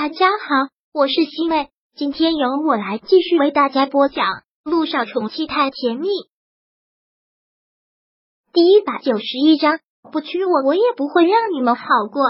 [0.00, 4.26] 大家好，我是西妹，今天由我来继续为大家播讲
[4.62, 6.06] 《路上宠妻太甜蜜》
[8.52, 9.80] 第一百九十一章。
[10.12, 11.82] 不娶我，我也不会让你们好
[12.12, 12.22] 过。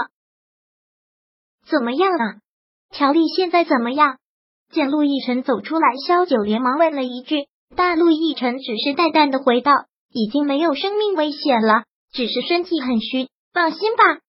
[1.69, 2.41] 怎么样啊？
[2.89, 4.17] 乔丽现在怎么样？
[4.71, 7.47] 见陆亦辰走出来，萧九连忙问了一句。
[7.75, 9.73] 大陆亦辰只是淡淡的回道
[10.09, 11.83] ：“已经没有生命危险了，
[12.13, 14.21] 只是身体很虚，放心吧。”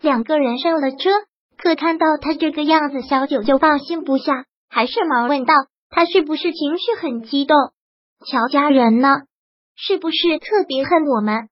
[0.00, 1.10] 两个人上了车。
[1.58, 5.54] 可看到他这个样子，小九就放心不下，还是忙问道
[5.90, 7.56] ：“他是不是情绪很激动？
[8.26, 9.08] 乔家人呢？
[9.74, 11.48] 是不是特别恨我们？”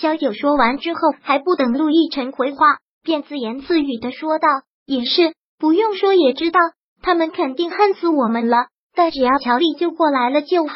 [0.00, 4.46] 小九说完之后，还不等陆亦辰回话，便自言自语的说道
[4.84, 6.60] ：“也是，不用说也知道，
[7.02, 8.66] 他们肯定恨死我们了。
[8.94, 10.74] 但只要乔丽救过来了就好。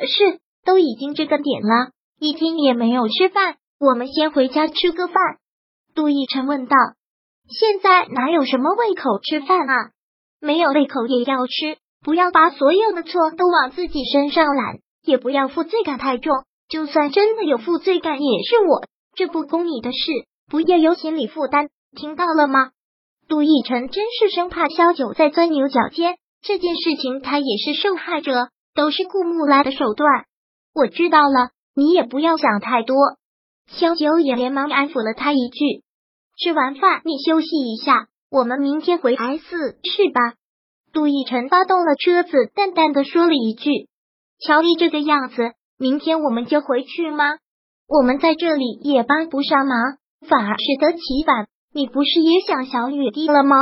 [0.00, 5.14] 是，都已经这个点了，一天也没有吃饭，我们先回家吃个饭。”
[5.94, 6.76] 陆亦辰问道。
[7.48, 9.90] 现在哪有什么胃口吃饭啊？
[10.40, 16.34] 没有胃口也要吃，不要把所有的错都往自己身上揽，也不要负罪感太重。
[16.68, 18.82] 就算真的有负罪感，也是我，
[19.14, 19.98] 这不公你的事，
[20.50, 22.70] 不要有心理负担，听到了吗？
[23.28, 30.24] 杜奕晨真是生怕萧九在钻牛角尖，这件事情他也是受害者，都是顾木来的手段。
[30.74, 32.96] 我知道了，你也不要想太多。
[33.68, 35.85] 萧九也连忙安抚了他一句。
[36.38, 40.34] 吃完饭，你休息一下，我们明天回 S 市吧？
[40.92, 43.88] 杜奕晨发动了车子，淡淡的说了一句
[44.44, 47.24] ：“乔丽这个样子，明天我们就回去吗？
[47.88, 49.78] 我们在这里也帮不上忙，
[50.28, 51.48] 反而适得其反。
[51.72, 53.56] 你不是也想小雨滴了吗？”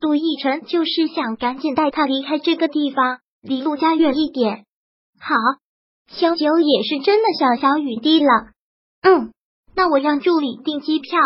[0.00, 4.64] 杜奕晨就是想赶紧带他离开这个地方，离陆家远一点。
[5.20, 5.36] 好，
[6.08, 8.30] 萧九也是真的想小雨滴了。
[9.02, 9.32] 嗯，
[9.76, 11.20] 那我让助理订机票。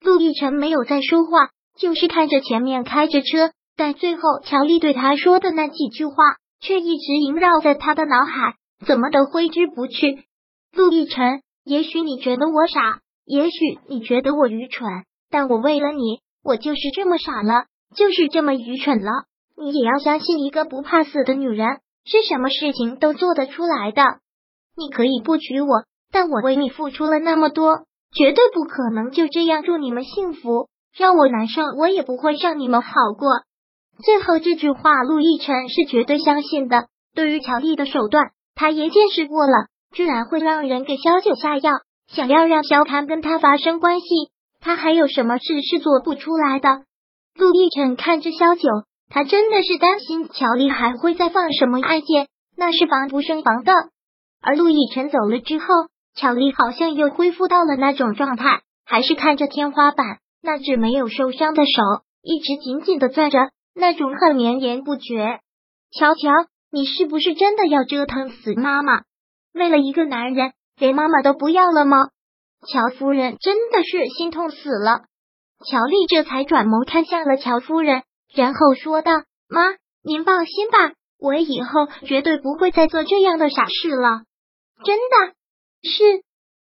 [0.00, 6.14] 陆亦辰没有再说话，就是看着前面开着车，但最后乔丽对他说的那几句话
[6.60, 8.54] 却一直萦绕在他的脑海，
[8.86, 10.24] 怎么都挥之不去。
[10.72, 14.88] 陆亦辰，也许你觉得我傻，也许你觉得我愚蠢，
[15.30, 19.10] 但我为了你，我就是这么傻了，就是这么愚蠢了。
[19.56, 21.66] 你也要相信，一个不怕死的女人
[22.04, 24.02] 是什么事情都做得出来的。
[24.76, 27.87] 你可以不娶我，但我为你付出了那么多。
[28.14, 33.28] 绝对不可能就这样祝你们幸福，让我难受，我也不会让你们好过。
[34.02, 36.86] 最后这句话，陆亦辰是绝对相信的。
[37.14, 41.72] 对于乔丽的手段，他也见识过了，居然会让人给萧九下药，
[42.06, 44.06] 想要让萧谭跟他发生关系，
[44.60, 46.84] 他还有什么事是做不出来的？
[47.34, 48.68] 陆亦辰看着萧九，
[49.10, 53.72] 他真的是担心乔丽还会再放什么案件，那是防不胜防的。
[54.40, 55.66] 而陆亦辰走了之后。
[56.20, 61.82] 乔丽好像又恢复到了那种状态，还是看着天花板，那只没有受伤的手
[62.22, 65.38] 一直紧紧的攥着，那种恨绵延不绝。
[65.96, 66.30] 乔乔，
[66.72, 69.02] 你是不是真的要折腾死妈妈？
[69.54, 72.08] 为了一个男人，连妈妈都不要了吗？
[72.66, 75.02] 乔夫人真的是心痛死了。
[75.64, 78.02] 乔丽这才转眸看向了乔夫人，
[78.34, 79.12] 然后说道
[79.48, 79.62] ：“妈，
[80.02, 84.22] 您放心吧，我以后绝对不会再做这样的傻事了，
[84.84, 85.34] 真的。”
[85.82, 86.02] 是，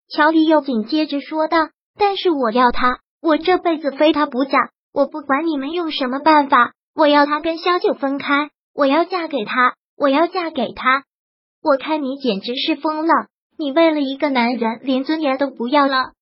[0.09, 1.59] 乔丽又紧接着说道
[1.99, 4.71] ：“但是我要他，我这辈子非他不嫁。
[4.93, 11.05] 我不管你们用什么办法，我要他跟萧九分开，我要嫁给他，我要嫁给他。
[11.63, 13.13] 我看你简直是疯了，
[13.59, 16.13] 你为了一个男人连尊严都不要了。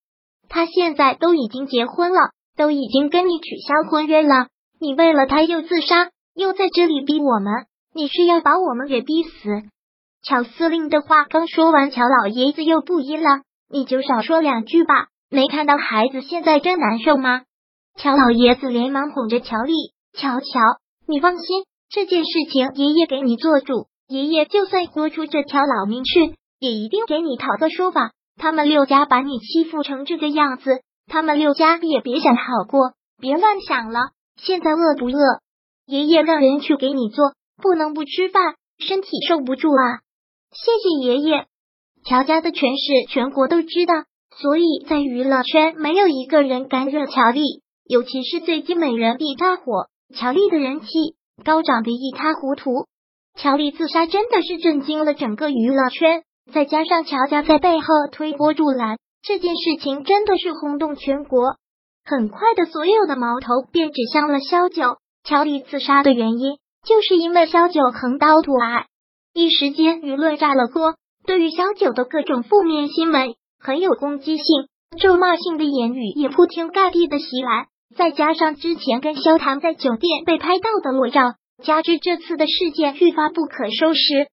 [0.48, 4.48] 他现在都已经结婚了，都已经跟你取消婚约了，
[4.80, 9.62] 你为了他又自杀，又在这里逼我们，你是要把我们给逼死？”
[10.22, 13.25] 乔司令的话刚说完，乔老爷子又不依了。
[13.72, 17.42] 你就少说两句吧，没看到孩子现在真难受吗？
[17.97, 19.72] 乔老爷子连忙哄着乔丽
[20.12, 20.60] ：“乔乔，
[21.06, 23.86] 你放心，这件事情爷爷给你做主。
[24.08, 28.10] 爷爷就算豁出这条老命去，也一定给你讨个说法。
[28.37, 32.92] 他们六家把你欺负成这个样子，他们六家也别想好过。
[33.20, 35.41] 别乱想了，现在饿不饿？
[35.87, 40.00] 爷爷让人去给你做，不能不吃饭，身体受不住啊。”
[40.52, 41.47] 谢谢爷爷。
[42.05, 43.94] 乔家的权势全国都知道，
[44.37, 47.62] 所以在娱乐圈没有一个人敢惹乔丽。
[47.87, 50.87] 尤其是最近美人币大火，乔丽的人气
[51.44, 52.87] 高涨的一塌糊涂。
[53.37, 56.23] 乔丽自杀真的是震惊了整个娱乐圈，
[56.53, 61.56] 再加上乔家在背后推波助澜，这件事情真的是轰动全国。
[62.05, 64.99] 很快的，所有的矛头便指向了萧九。
[65.23, 68.87] 乔丽自杀的原因，就是因为萧九横刀夺爱。
[69.40, 74.44] 一时间，舆论炸了锅，对于小九的各种负面新闻很有攻击性，
[75.00, 84.28] 咒骂性的言语也铺天盖地的袭来，再加上之前跟萧唐在酒店被拍到的裸照，加之这次的事件愈发不可收拾，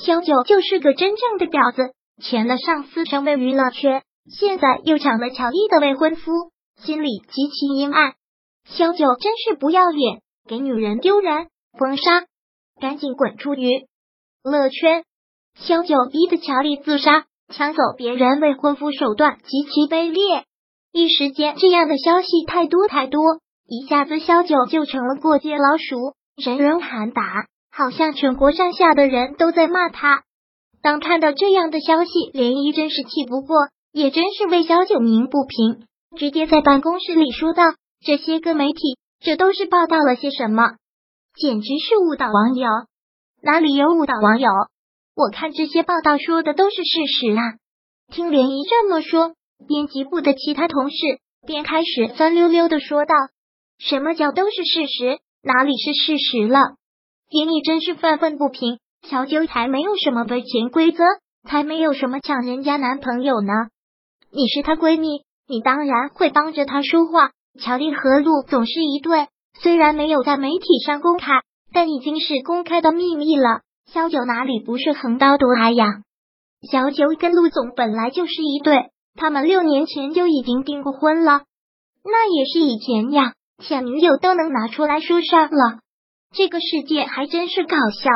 [0.00, 1.92] 萧九就是个真正的婊子。
[2.22, 6.30] 前的上司成为娱乐圈，现在又抢了乔丽的未婚夫，
[6.80, 8.12] 心里极其阴暗。
[8.66, 12.24] 萧九真是不要脸，给女人丢人，封杀，
[12.80, 13.88] 赶紧滚出娱
[14.44, 15.04] 乐圈！
[15.58, 20.44] 萧九逼的乔丽自杀，抢走别人未婚夫，手段极其卑劣。
[20.92, 23.22] 一时间，这样的消息太多太多，
[23.66, 30.24] 一下子萧九就成了过街老鼠，人人喊打，好像全国上下的人都在骂他。
[30.82, 33.56] 当看到这样的消息，涟漪真是气不过，
[33.92, 35.86] 也真是为萧九鸣不平，
[36.18, 37.62] 直接在办公室里说道
[38.04, 40.64] ：“这些个媒体，这都是报道了些什么？
[41.34, 42.68] 简直是误导网友！
[43.44, 44.48] 哪里有误导网友？
[45.14, 47.42] 我看这些报道说的都是事实啊！”
[48.10, 49.34] 听涟漪这么说，
[49.68, 50.96] 编辑部的其他同事
[51.46, 53.14] 便开始酸溜溜的说道
[53.78, 55.18] ：“什么叫都是事实？
[55.42, 56.58] 哪里是事实了？”
[57.30, 58.78] 涟漪真是愤愤不平。
[59.06, 61.04] 小九才没有什么违潜规则，
[61.46, 63.52] 才没有什么抢人家男朋友呢。
[64.32, 67.32] 你是她闺蜜，你当然会帮着她说话。
[67.60, 69.28] 乔丽和陆总是一对，
[69.60, 71.42] 虽然没有在媒体上公开，
[71.74, 73.60] 但已经是公开的秘密了。
[73.92, 75.84] 小九哪里不是横刀夺爱呀？
[76.70, 81.42] 小九跟陆总本来就是一对，他们六年前就已经订过婚了，
[82.02, 83.34] 那也是以前呀。
[83.58, 85.80] 抢女友都能拿出来说事了，
[86.34, 88.10] 这个世界还真是搞笑。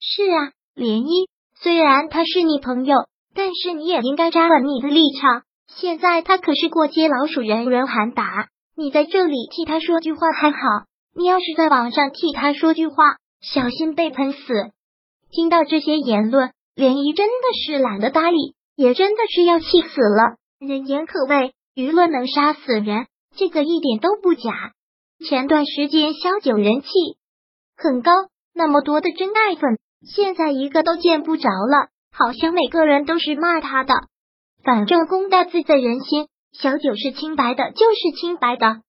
[0.00, 2.96] 是啊，涟漪，虽然他是你朋友，
[3.34, 5.42] 但是你也应该站稳你的立场。
[5.68, 10.58] 现在他可是过街老鼠，人人喊打，你在这里替他说句话还好，
[11.14, 14.38] 你要是在网上替他说句话，小心被喷死。
[15.30, 17.34] 听到这些言论，涟漪真的
[17.64, 20.36] 是懒得搭理，也真的是要气死了。
[20.58, 24.72] 人言可畏，舆论能杀死人，这个一点都不假。
[25.26, 26.88] 前段时间萧九人气
[27.76, 28.12] 很高，
[28.54, 29.78] 那么多的真爱粉。
[30.06, 33.94] 现在一个都见不着了，好像每个人都是骂他的。
[34.64, 38.80] 反正公道自在人心，小九是清白的，就是清白的。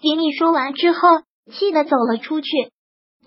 [0.00, 0.98] 给你说完之后，
[1.52, 2.48] 气的走了出去，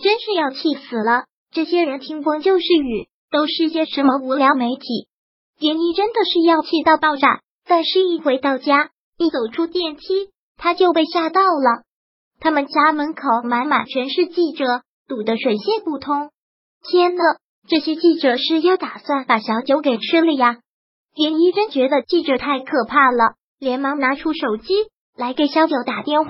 [0.01, 1.25] 真是要气死了。
[1.51, 5.07] 这些人听风就是雨，都是些什么无聊媒体？
[5.59, 7.41] 连毅真的是要气到爆炸。
[7.69, 11.83] 但是，一回到家，一走出电梯，他就被吓到了。
[12.39, 16.31] 他们家门口满满全是记者，堵得水泄不通。
[16.89, 17.23] 天呐，
[17.67, 20.59] 这些记者是要打算把小九给吃了呀！
[21.13, 24.73] 连依真觉得记者太可怕了，连忙拿出手机
[25.17, 26.29] 来给小九打电话。